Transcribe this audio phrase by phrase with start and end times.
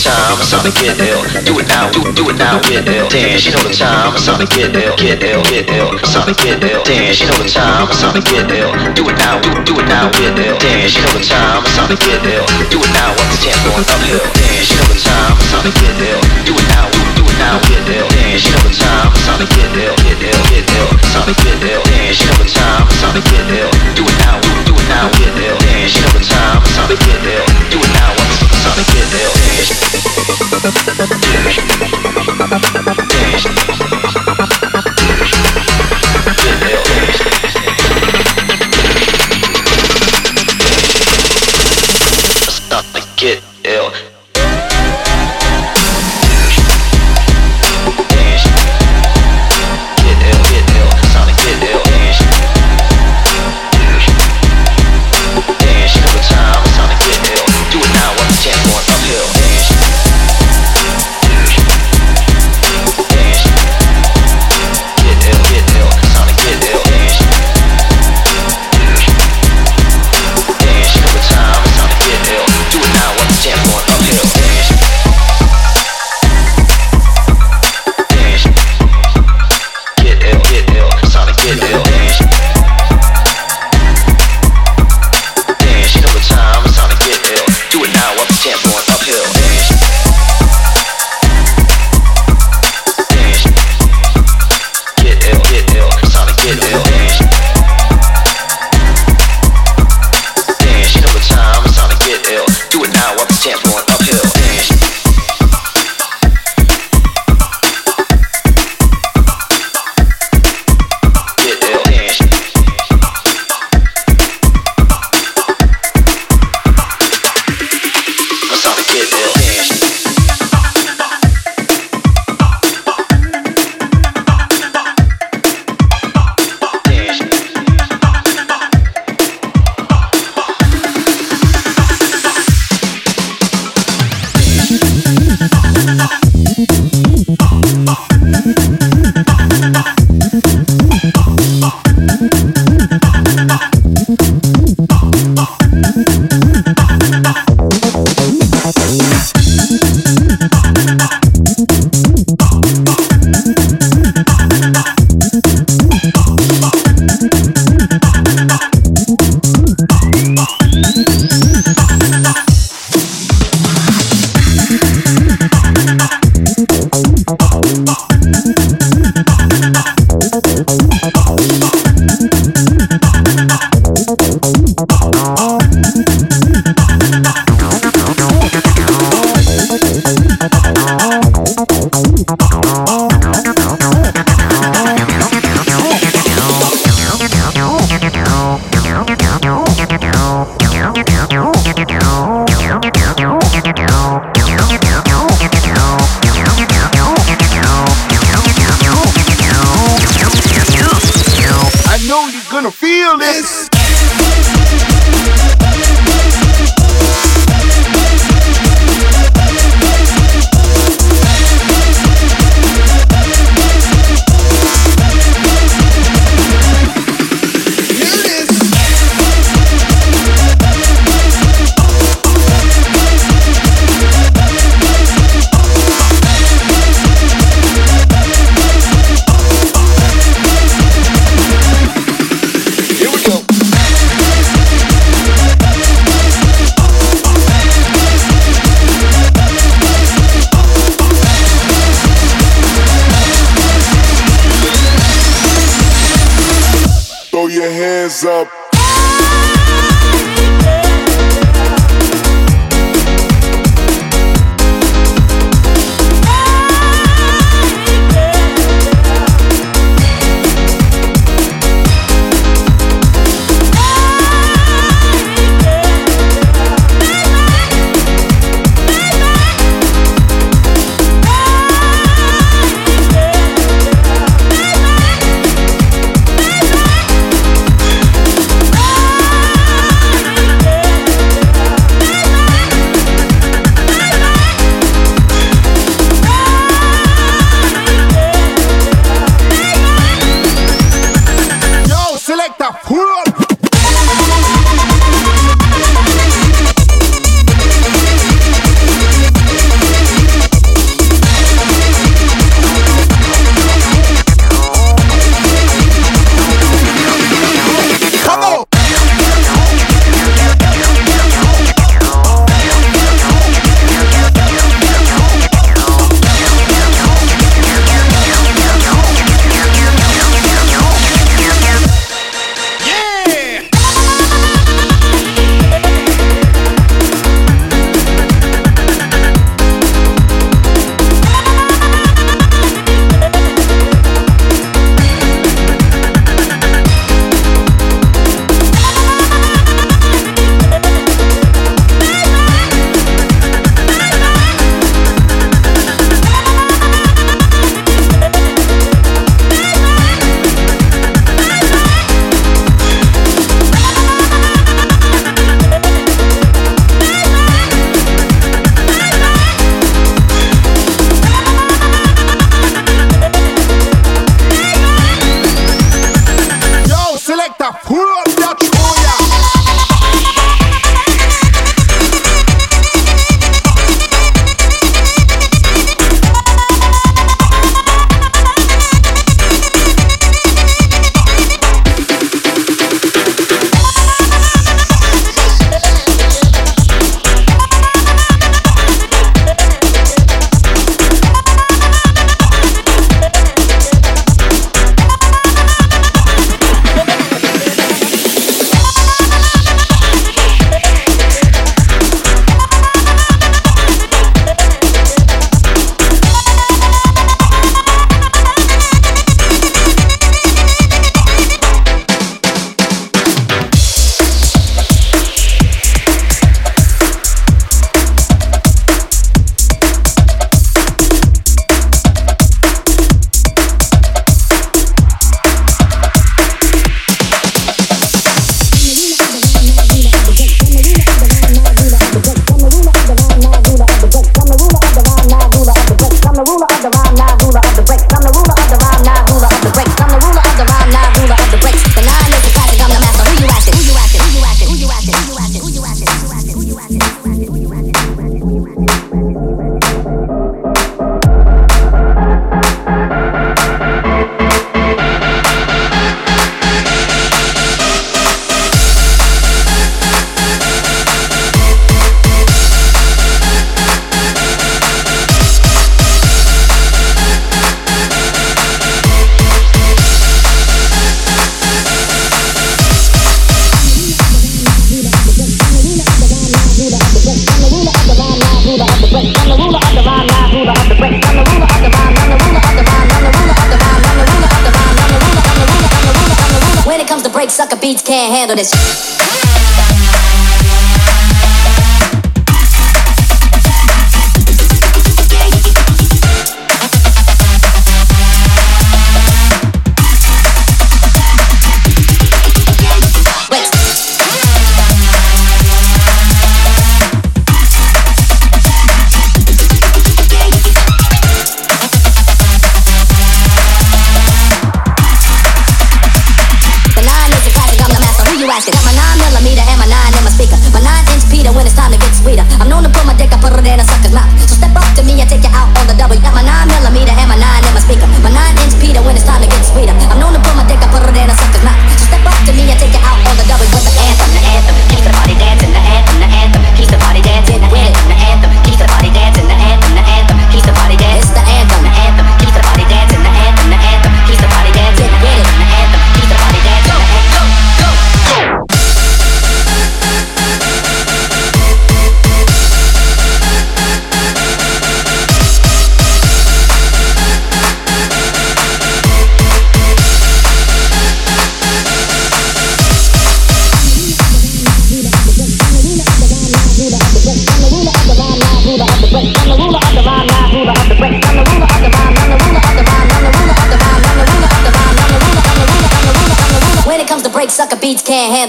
[0.00, 1.20] time, something get ill.
[1.44, 3.08] Do it now, do, do it now, get ill.
[3.08, 6.82] Dance, She know the time, something get ill, get ill, get ill, something get ill.
[6.84, 8.72] Dance, She know the time, something get ill.
[8.96, 10.56] Do it now, do, do it now, get ill.
[10.56, 12.46] Dance, She know the time, something get ill.
[12.72, 14.24] Do it now, what's the chance going uphill?
[14.40, 16.20] Dance, She know the time, something get ill.
[16.48, 18.08] Do it now, do, do it now, get ill.
[18.08, 21.82] Dance, She know the time, something get ill, get ill, get ill, something get ill.
[21.84, 23.70] Dance, She know the time, something get ill.
[23.92, 25.56] Do it now, do, do it now, get ill.
[25.60, 27.44] Dance, She know the time, something get ill.
[27.68, 29.39] Do it now, what's something get ill.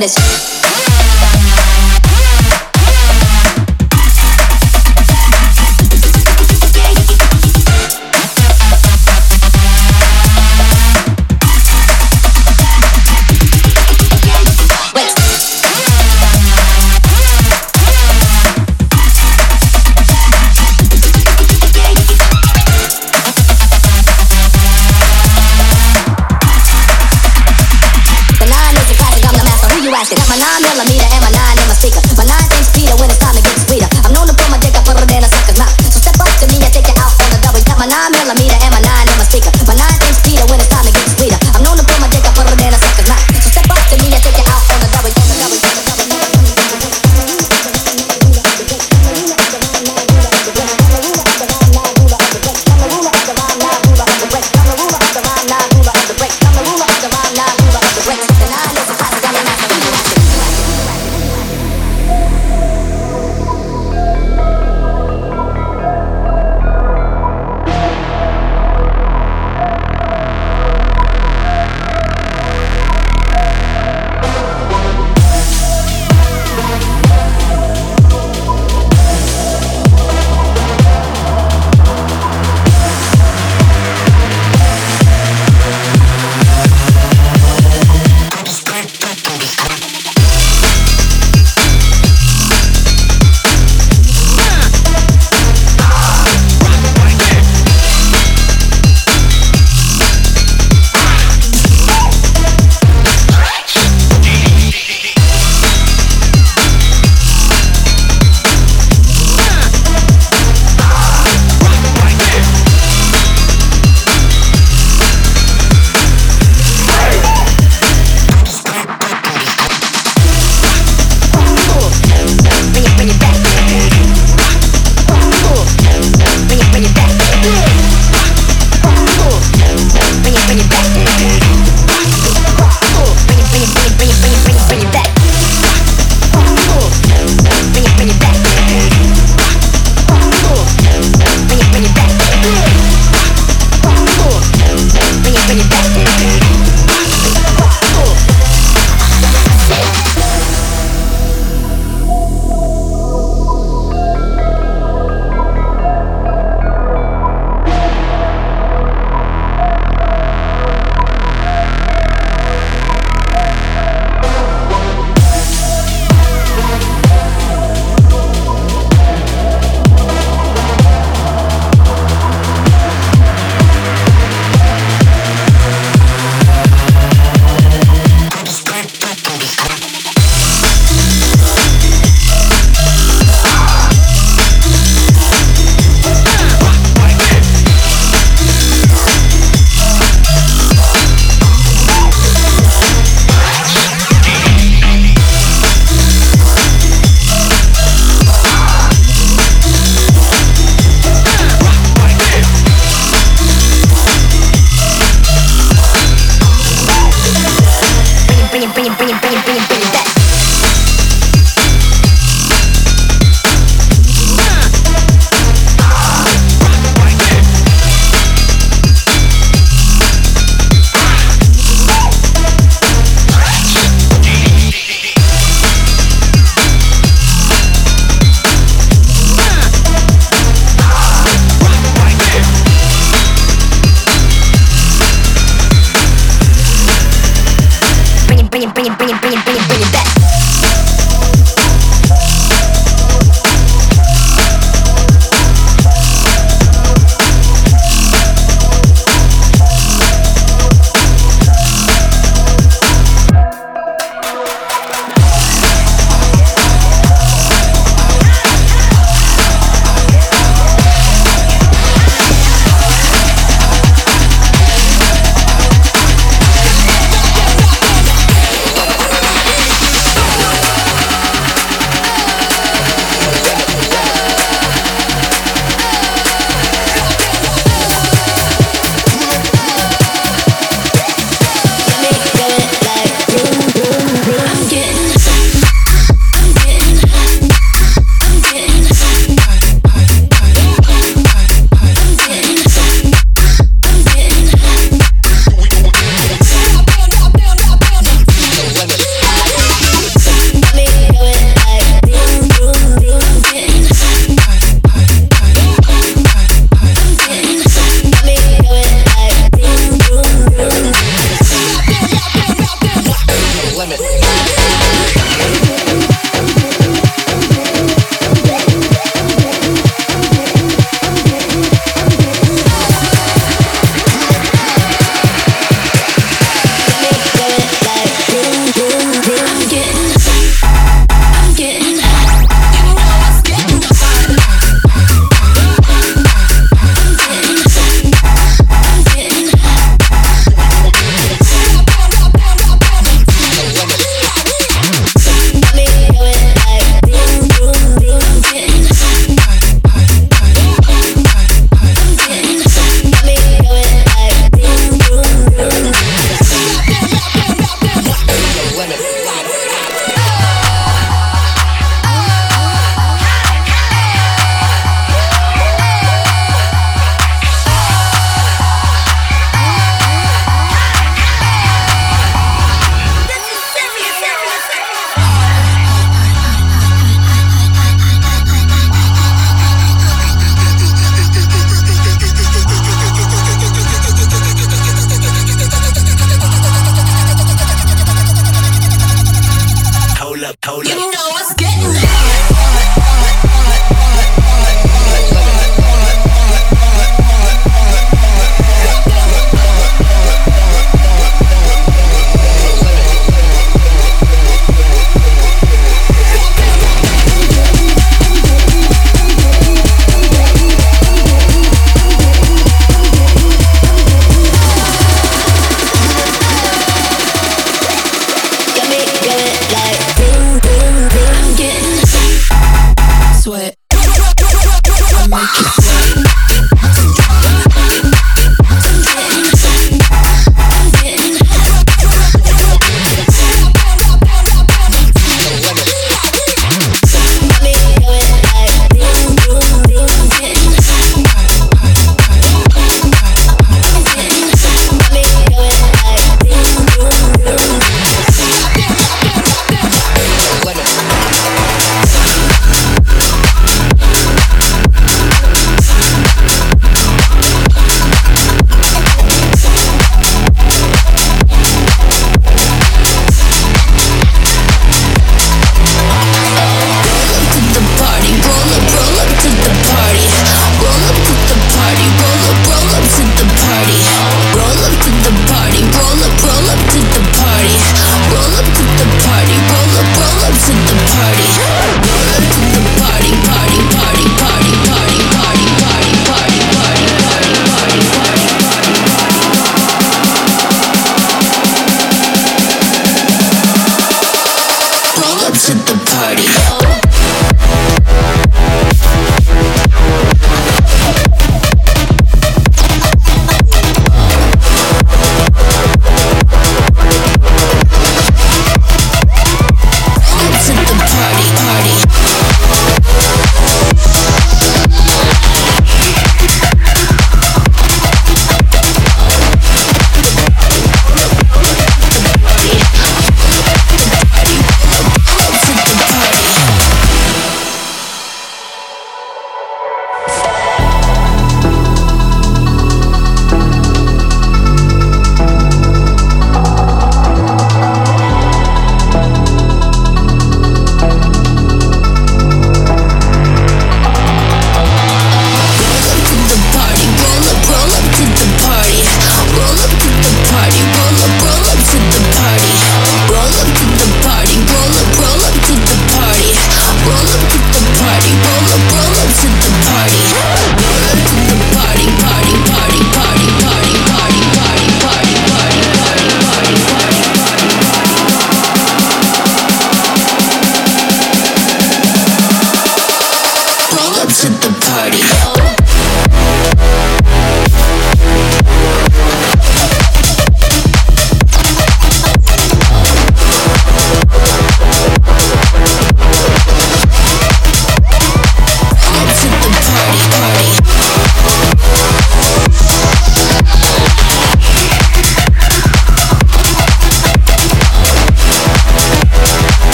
[0.00, 0.43] Beats can't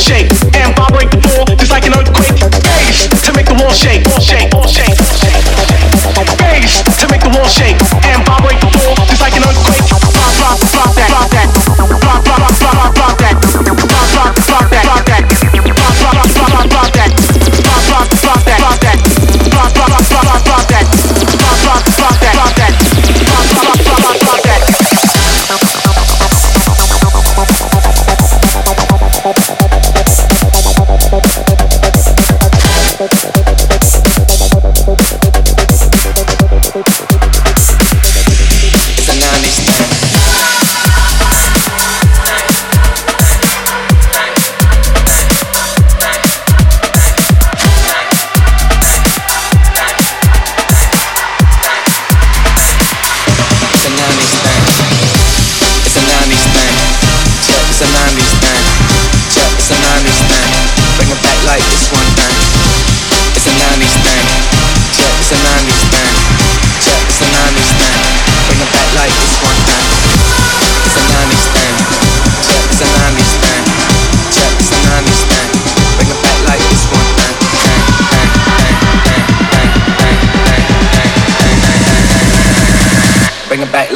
[0.00, 0.49] shakes.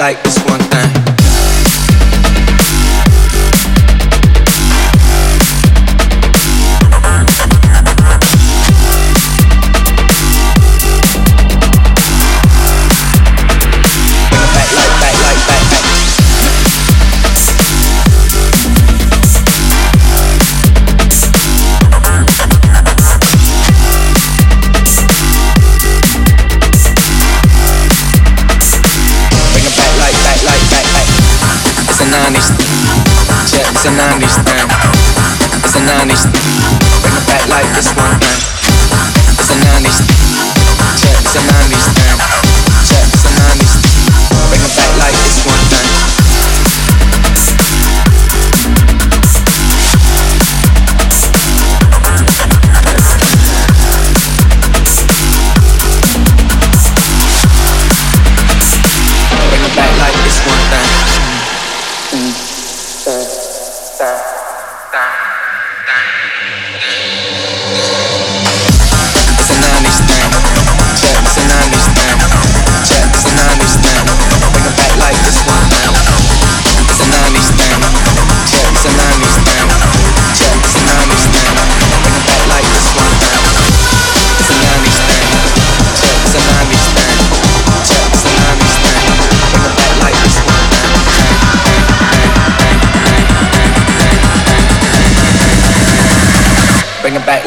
[0.05, 0.44] Like this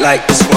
[0.08, 0.47] like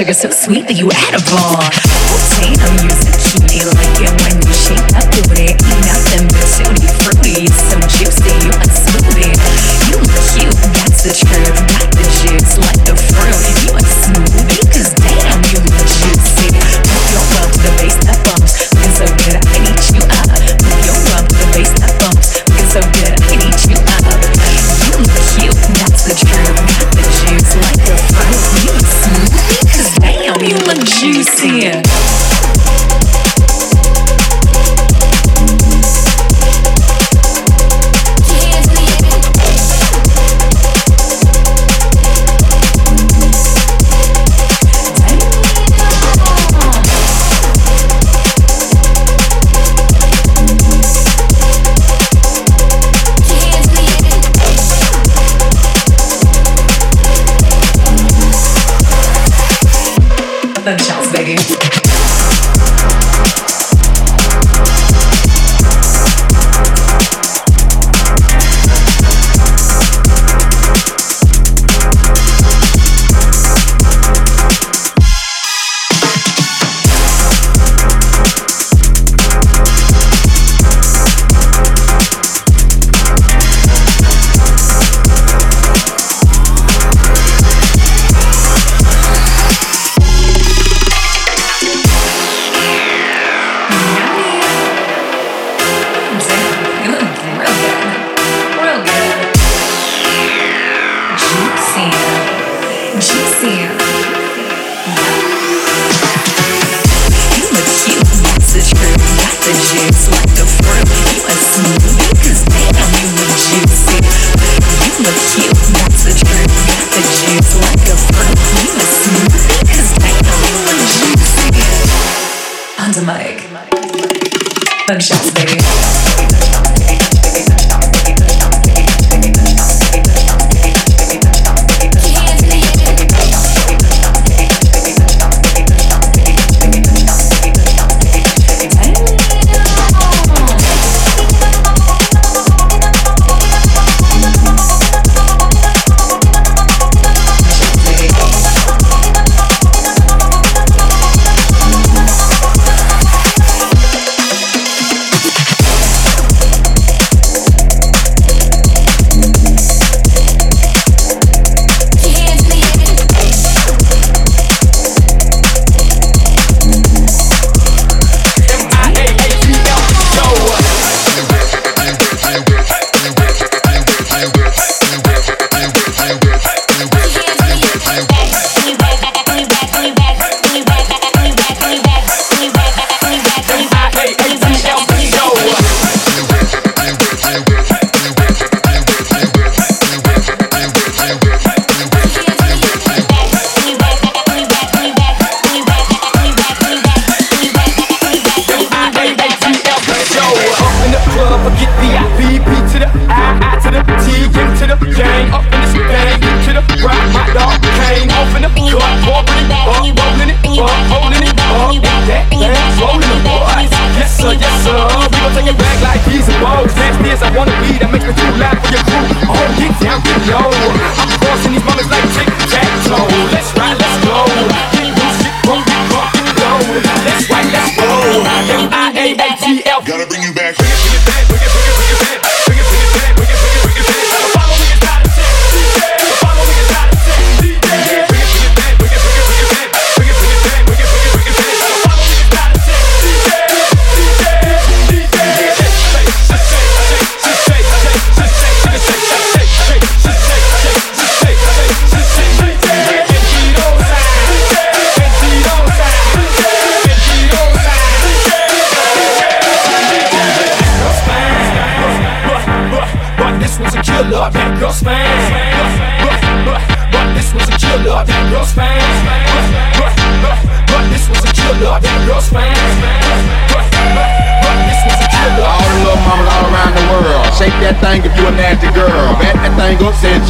[0.00, 1.99] sugar so sweet that you add a Potato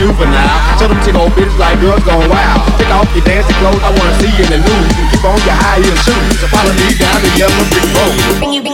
[0.01, 0.49] juvenile.
[0.81, 2.65] tell them to go bitches like girls gone wild.
[2.81, 4.89] Take off your dancing clothes, I wanna see you in the nude.
[5.13, 8.70] Keep on your high heel shoes, so follow me down the yellow brick road.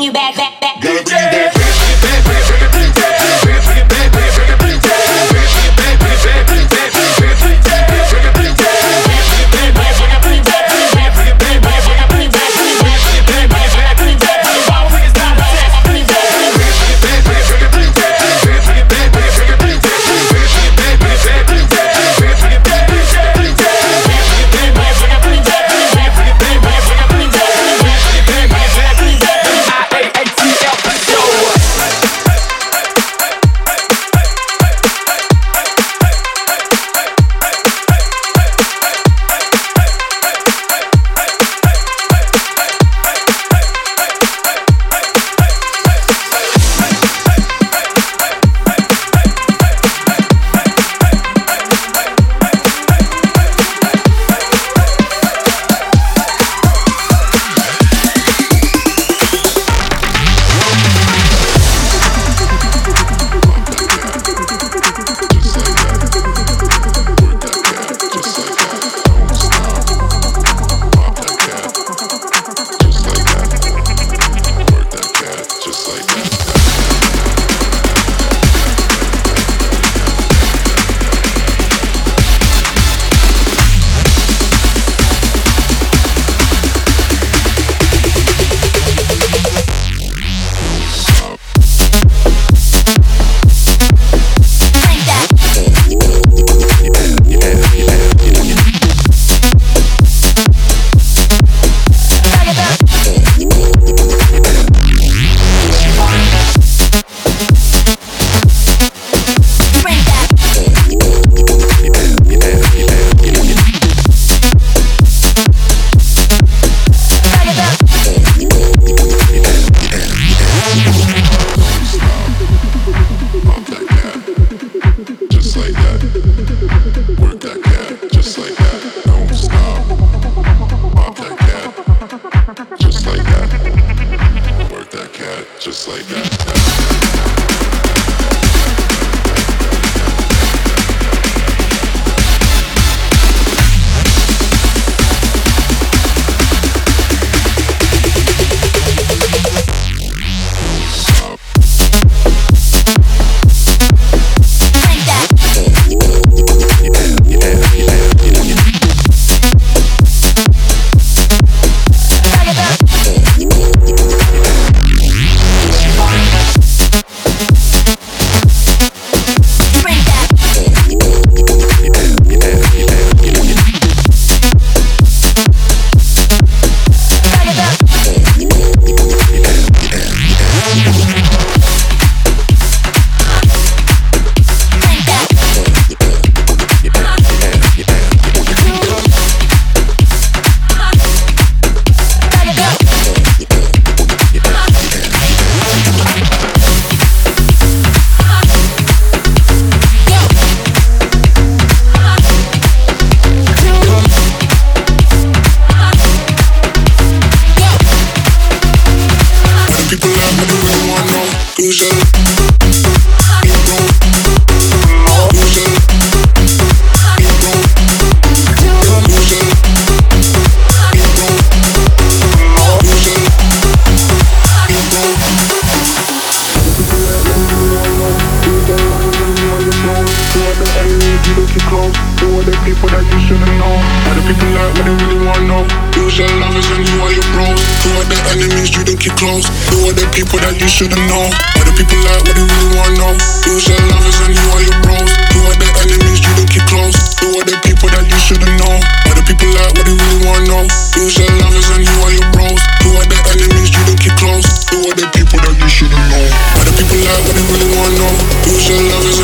[240.37, 241.25] People that you shouldn't know?
[241.65, 243.13] The people like what they really wanna know?
[243.49, 245.09] Who's your lovers and who are your bros?
[245.33, 246.97] Who are the enemies you don't keep close?
[247.25, 248.77] Who are the people that you shouldn't know?
[249.09, 250.65] Are the people like what they really wanna know?
[250.93, 252.61] Who's your lovers and who are your bros?
[252.85, 254.49] Who are the enemies you don't keep close?
[254.73, 256.25] Who are the people that you shouldn't know?
[256.61, 258.13] Are the people like what they really wanna know?
[258.45, 259.16] Who's your lovers